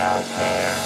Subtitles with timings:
[0.00, 0.79] out there.